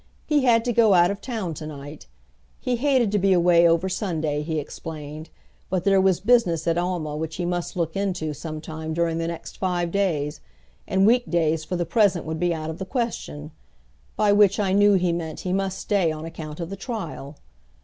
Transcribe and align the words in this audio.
He 0.25 0.43
had 0.45 0.65
to 0.65 0.73
go 0.73 0.95
out 0.95 1.11
of 1.11 1.21
town 1.21 1.53
to 1.53 1.67
night. 1.67 2.07
He 2.59 2.77
hated 2.77 3.11
to 3.11 3.19
be 3.19 3.33
away 3.33 3.67
over 3.67 3.87
Sunday, 3.87 4.41
he 4.41 4.57
explained, 4.57 5.29
but 5.69 5.83
there 5.83 6.01
was 6.01 6.19
business 6.19 6.65
at 6.67 6.75
Alma 6.75 7.15
which 7.15 7.35
he 7.35 7.45
must 7.45 7.75
look 7.77 7.95
into 7.95 8.33
sometime 8.33 8.95
during 8.95 9.19
the 9.19 9.27
next 9.27 9.59
five 9.59 9.91
days; 9.91 10.41
and 10.87 11.05
week 11.05 11.29
days 11.29 11.63
for 11.63 11.75
the 11.75 11.85
present 11.85 12.25
would 12.25 12.39
be 12.39 12.51
out 12.51 12.71
of 12.71 12.79
the 12.79 12.83
question 12.83 13.51
by 14.15 14.31
which 14.31 14.59
I 14.59 14.73
knew 14.73 14.95
he 14.95 15.13
meant 15.13 15.41
he 15.41 15.53
must 15.53 15.77
stay 15.77 16.11
on 16.11 16.25
account 16.25 16.59
of 16.59 16.71
the 16.71 16.75
trial. 16.75 17.37